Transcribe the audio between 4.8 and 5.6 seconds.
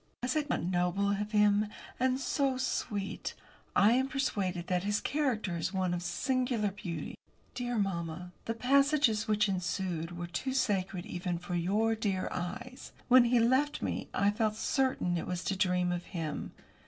his character